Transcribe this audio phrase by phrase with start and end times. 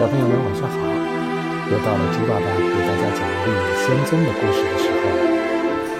[0.00, 0.76] 小朋友们晚上好！
[1.70, 4.96] 又到了猪爸爸给大家讲《绿野仙踪》的故事的时候。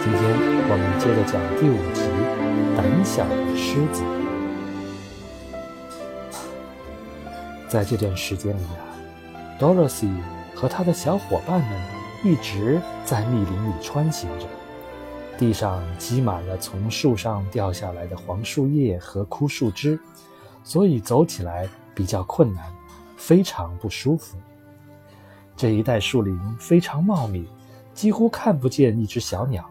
[0.03, 0.19] 今天
[0.71, 2.01] 我们接着讲第五集
[2.79, 4.03] 《胆小的狮子》。
[7.69, 8.89] 在这段时间里啊
[9.61, 10.17] ，Dorothy
[10.55, 11.79] 和他的小伙伴们
[12.25, 14.47] 一直在密林里穿行着，
[15.37, 20.01] 地上积满了从树上掉下来的黄树叶和枯树枝，
[20.65, 22.65] 所以走起来比较困难。
[23.21, 24.39] 非常不舒服。
[25.55, 27.47] 这一带树林非常茂密，
[27.93, 29.69] 几乎看不见一只小鸟，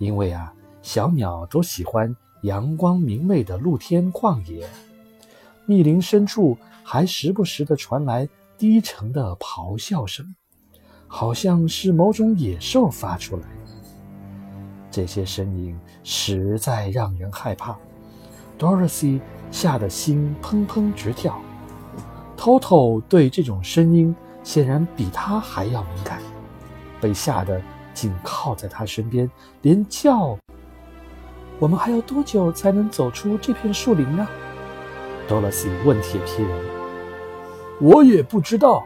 [0.00, 0.52] 因为啊，
[0.82, 4.68] 小鸟都喜欢阳光明媚的露天旷野。
[5.66, 8.28] 密林深处还时不时地传来
[8.58, 10.34] 低沉的咆哮声，
[11.06, 13.48] 好像是某种野兽发出来的。
[14.90, 17.78] 这些声音实在让人害怕
[18.58, 19.20] ，Dorothy
[19.52, 21.40] 吓得心砰砰直跳。
[22.36, 26.18] 偷偷对这种声音显然比他还要敏感，
[27.00, 27.60] 被吓得
[27.94, 29.30] 紧靠在他身边，
[29.62, 30.36] 连叫。
[31.58, 34.26] 我们还要多久才能走出这片树林呢？
[35.26, 36.50] 多萝西问铁皮人。
[37.80, 38.84] 我也不知道，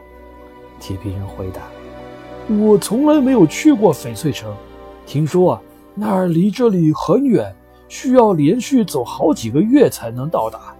[0.78, 1.62] 铁皮人回答。
[2.54, 4.54] 我从来没有去过翡翠城，
[5.06, 5.62] 听说啊，
[5.94, 7.54] 那儿离这里很远，
[7.88, 10.74] 需要连续走好几个月才能到达，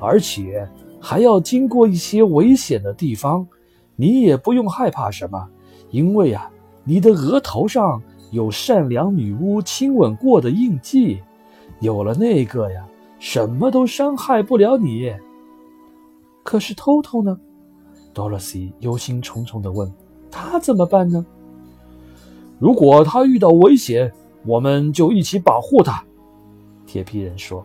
[0.00, 0.68] 而且。
[1.08, 3.46] 还要经过一些危险的地方，
[3.94, 5.48] 你也不用害怕什么，
[5.90, 6.50] 因为啊，
[6.82, 11.22] 你的额头上有善良女巫亲吻过的印记，
[11.78, 12.84] 有了那个呀，
[13.20, 15.14] 什么都伤害不了你。
[16.42, 17.38] 可是偷偷呢？
[18.12, 19.88] 多萝西忧心忡忡地问
[20.28, 21.24] ：“他怎么办呢？”
[22.58, 24.12] 如果他遇到危险，
[24.44, 26.04] 我们就一起保护他。”
[26.84, 27.64] 铁皮人说。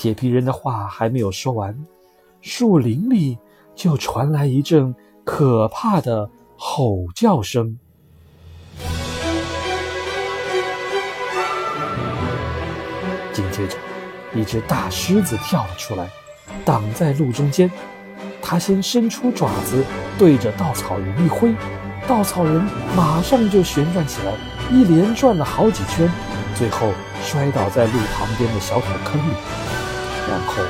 [0.00, 1.78] 铁皮人的话还没有说完，
[2.40, 3.36] 树林里
[3.74, 4.94] 就传来一阵
[5.26, 7.78] 可怕的吼叫声。
[13.30, 13.76] 紧接着，
[14.34, 16.08] 一只大狮子跳了出来，
[16.64, 17.70] 挡在路中间。
[18.40, 19.84] 它先伸出爪子
[20.18, 21.54] 对着稻草人一挥，
[22.08, 24.32] 稻草人马上就旋转起来，
[24.72, 26.10] 一连转了好几圈，
[26.54, 26.90] 最后
[27.22, 29.34] 摔倒在路旁边的小土坑里。
[30.30, 30.62] 然后，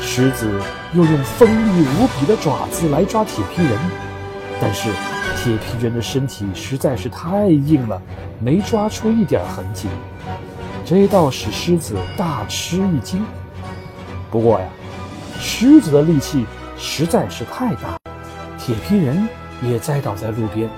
[0.00, 0.50] 狮子
[0.92, 3.78] 又用锋利无比的爪子来抓铁皮人，
[4.60, 4.90] 但是
[5.36, 8.02] 铁皮人的身体实在是太硬了，
[8.40, 9.86] 没抓出一点痕迹。
[10.84, 13.24] 这倒使狮子大吃一惊。
[14.32, 14.66] 不过呀，
[15.38, 16.44] 狮子的力气
[16.76, 17.96] 实在是太大，
[18.58, 19.28] 铁皮人
[19.62, 20.68] 也栽倒在路边。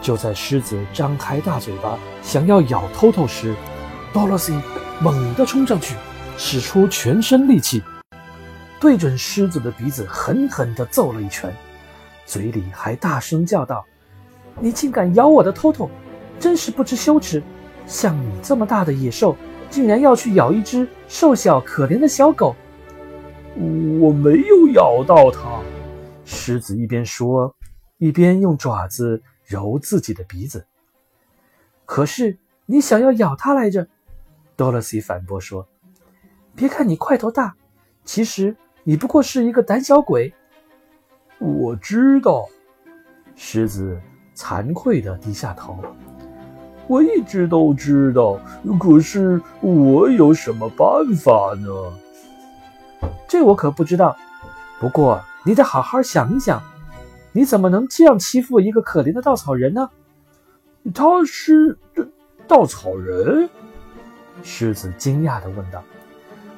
[0.00, 3.54] 就在狮子张开大嘴巴想要咬偷偷时
[4.12, 4.60] ，Dorothy
[4.98, 5.94] 猛地冲上去。
[6.36, 7.82] 使出全身力气，
[8.80, 11.54] 对准狮子的鼻子狠狠地揍了一拳，
[12.26, 13.84] 嘴里还大声叫道
[14.58, 15.88] ：“你竟敢咬我的偷偷，
[16.40, 17.42] 真是不知羞耻！
[17.86, 19.36] 像你这么大的野兽，
[19.70, 22.54] 竟然要去咬一只瘦小可怜的小狗！”
[24.00, 25.60] 我没有咬到它，
[26.24, 27.54] 狮子一边说，
[27.98, 30.66] 一边用爪子揉自己的鼻子。
[31.84, 33.86] 可是你想要咬它来着，
[34.56, 35.68] 多萝西反驳说。
[36.54, 37.54] 别看你块头大，
[38.04, 40.32] 其实你不过是一个胆小鬼。
[41.38, 42.46] 我知道，
[43.34, 44.00] 狮子
[44.36, 45.78] 惭愧地低下头。
[46.86, 48.38] 我一直都知道，
[48.78, 51.68] 可是我有什么办法呢？
[53.28, 54.16] 这我可不知道。
[54.78, 56.62] 不过你得好好想一想，
[57.32, 59.88] 你怎么能这样欺负一个可怜的稻草人呢？
[60.92, 61.78] 他是
[62.46, 63.48] 稻草人？
[64.42, 65.82] 狮子惊讶地问道。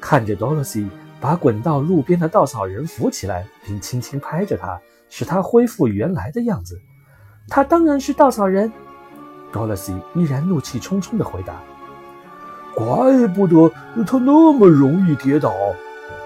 [0.04, 0.86] 看着 Dorothy
[1.18, 4.78] 把滚到路边的稻草人扶起来，并轻轻拍着他，
[5.08, 6.78] 使他恢复原来的样子。
[7.48, 8.70] 他当然是稻草人。
[9.50, 11.54] Dorothy 依然怒气冲冲地回答
[12.76, 13.72] ：“怪不得
[14.06, 15.54] 他那么容易跌倒。”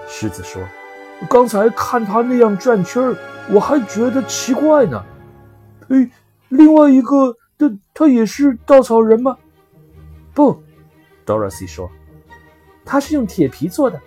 [0.09, 0.61] 狮子说
[1.29, 3.15] ：“刚才看他那样转圈儿，
[3.49, 5.01] 我还觉得奇怪呢。”
[5.87, 6.11] 哎，
[6.49, 9.37] 另外一个，他他也是稻草人吗？
[10.33, 10.61] 不
[11.25, 11.89] ，Dorothy 说。
[12.91, 14.01] 他是用铁皮做的，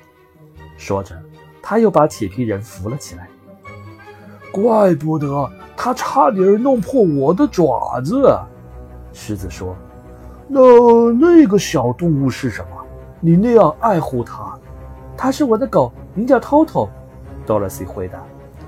[0.76, 1.16] 说着，
[1.62, 3.28] 他又把铁皮人扶了起来。
[4.50, 8.36] 怪不得他差点弄破我的爪子，
[9.12, 9.76] 狮子说
[10.48, 12.76] ：“那那个小动物是什么？
[13.20, 14.52] 你那样爱护它
[15.16, 16.88] ？”“它是我的狗，名叫 Toto。”
[17.46, 18.18] 多萝西回答。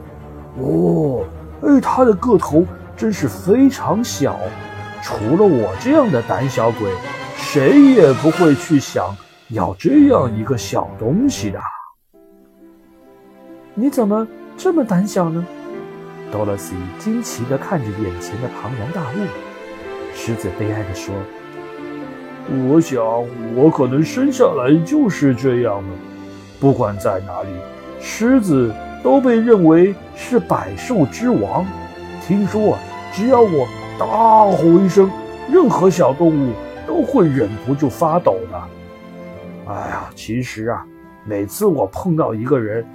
[0.63, 1.25] “哦，
[1.63, 2.65] 哎，它的个头
[2.97, 4.39] 真是非常小，
[5.03, 6.89] 除了我这样的胆小鬼，
[7.37, 9.13] 谁也不会去想。”
[9.51, 11.61] 要这样一个小东西的，
[13.75, 14.27] 你怎么
[14.57, 15.45] 这么胆小呢？
[16.33, 19.27] 多萝西惊奇地看着眼前的庞然大物。
[20.15, 21.15] 狮子悲哀地说
[22.69, 23.05] ：“我想，
[23.55, 25.89] 我可能生下来就是这样的。
[26.59, 27.49] 不管在哪里，
[28.01, 31.67] 狮子都被认为是百兽之王。
[32.27, 32.81] 听说啊，
[33.13, 33.69] 只要我
[33.99, 35.11] 大吼一声，
[35.51, 36.55] 任何小动物
[36.87, 38.63] 都会忍不住发抖的。
[39.67, 40.87] 哎呀，其实啊，
[41.25, 42.87] 每次我碰到一个人，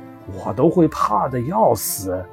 [0.46, 2.24] 我都会怕的要死。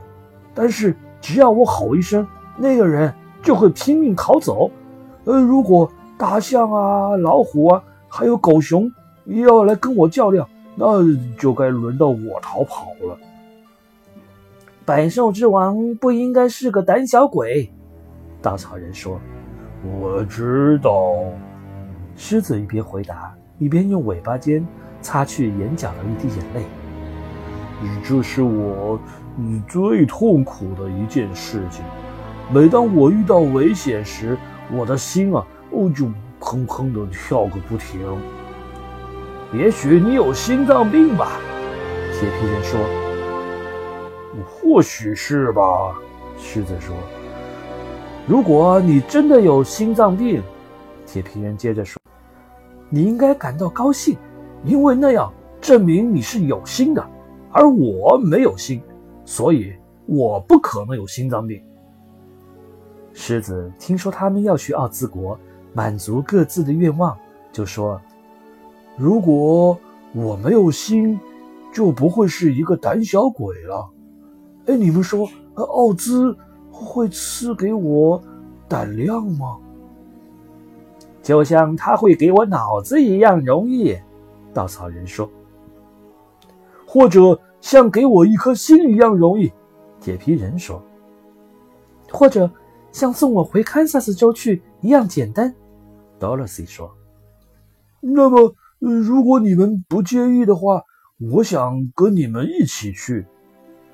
[0.55, 3.13] 但是只要我吼一声，那个人
[3.43, 4.71] 就会拼命逃走。
[5.25, 8.91] 呃，如果大象啊、老虎啊，还有狗熊
[9.25, 11.03] 要来跟我较量，那
[11.39, 13.19] 就该轮到我逃跑了。
[14.85, 17.69] 百兽之王不应该是个胆小鬼，
[18.41, 19.19] 稻草人说
[20.01, 20.93] ：“我知道。”
[22.15, 24.67] 狮子一边回答，一边用尾巴尖
[25.01, 26.63] 擦去眼角的一滴眼泪。
[28.03, 28.99] 这是我
[29.69, 31.85] 最痛苦的一件事情。
[32.53, 34.37] 每当我遇到危险时，
[34.73, 36.07] 我的心啊，哦，就
[36.41, 38.01] 砰砰的跳个不停。
[39.53, 41.33] 也许你有心脏病吧？
[42.13, 42.81] 铁皮人说。
[44.45, 45.63] 或许是吧，
[46.39, 46.95] 狮子说。
[48.27, 50.43] 如果你真的有心脏病，
[51.07, 51.99] 铁皮人接着说，
[52.89, 54.17] 你应该感到高兴，
[54.65, 57.05] 因为那样证明你是有心的，
[57.51, 58.81] 而我没有心，
[59.25, 59.75] 所以
[60.07, 61.63] 我不可能有心脏病。
[63.13, 65.39] 狮子听说他们要去奥兹国，
[65.73, 67.17] 满足各自的愿望，
[67.53, 68.01] 就说
[68.97, 69.79] ：“如果
[70.15, 71.19] 我没有心，
[71.73, 73.89] 就不会是一个胆小鬼了。”
[74.67, 76.37] 哎，你们说，奥兹
[76.71, 78.23] 会赐给我
[78.69, 79.57] 胆量吗？
[81.27, 83.99] 就像他会给我脑子一样容易，
[84.55, 85.29] 稻草人说。
[86.87, 89.53] 或者像给我一颗心一样容易，
[90.01, 90.81] 铁皮人说。
[92.13, 92.49] 或者
[92.93, 95.53] 像送我回堪萨斯州去一样简单，
[96.21, 96.89] 多萝西说。
[98.01, 100.81] 那么，如果你们不介意的话，
[101.33, 103.27] 我想跟你们一起去，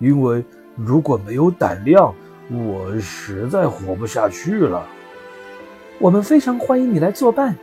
[0.00, 0.44] 因为。
[0.74, 2.14] 如果没有胆量，
[2.50, 4.86] 我实在活不下去了。
[5.98, 7.56] 我们非常欢迎你来作伴，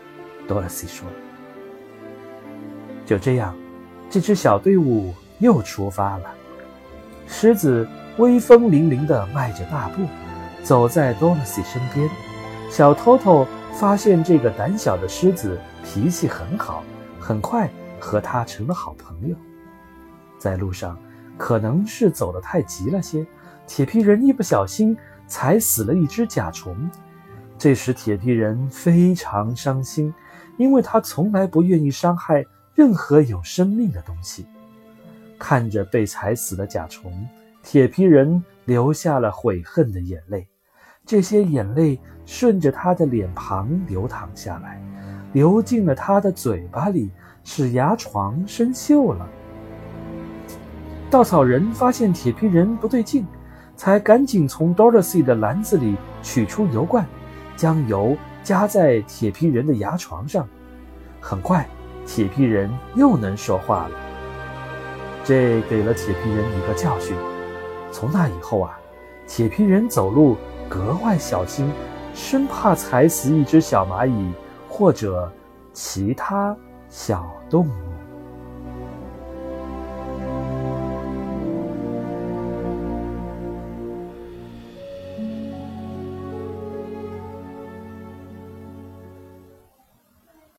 [0.48, 1.08] 多萝西说。
[3.06, 3.56] 就这样，
[4.10, 6.34] 这支小队伍又出发了。
[7.28, 7.88] 狮子
[8.18, 10.06] 威风凛凛地迈着大步，
[10.64, 12.10] 走在多萝西身边。
[12.70, 16.84] 小偷偷发现这个胆小的狮子脾气很好，
[17.20, 19.36] 很快和他成了好朋友。
[20.38, 20.98] 在路上。
[21.38, 23.26] 可能是走得太急了些，
[23.66, 26.76] 铁皮人一不小心踩死了一只甲虫。
[27.60, 30.14] 这时，铁皮人非常伤心，
[30.56, 34.46] 因为他从来不愿意伤害任何有生命的东西。
[35.38, 37.12] 看着被踩死的甲虫，
[37.62, 40.48] 铁皮人流下了悔恨的眼泪。
[41.06, 44.82] 这些眼泪顺着他的脸庞流淌下来，
[45.34, 47.12] 流进了他的嘴巴里，
[47.44, 49.28] 使牙床生锈了。
[51.10, 53.28] 稻草人发现铁皮人不对劲，
[53.76, 57.06] 才赶紧从 Dorothy 的篮子里取出油罐，
[57.60, 60.48] 将油加在铁皮人的牙床上。
[61.20, 61.68] 很快，
[62.06, 63.92] 铁皮人又能说话了。
[65.26, 67.14] 这给了铁皮人一个教训。
[67.92, 68.80] 从那以后啊，
[69.28, 70.38] 铁皮人走路
[70.70, 71.70] 格外小心，
[72.16, 74.32] 生怕踩死一只小蚂蚁
[74.70, 75.30] 或者
[75.74, 76.56] 其他
[76.88, 77.72] 小动物。